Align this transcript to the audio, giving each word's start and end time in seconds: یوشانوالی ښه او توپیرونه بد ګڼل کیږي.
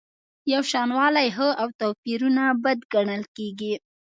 یوشانوالی 0.53 1.27
ښه 1.35 1.47
او 1.61 1.67
توپیرونه 1.79 2.43
بد 2.63 2.79
ګڼل 2.93 3.23
کیږي. 3.35 3.73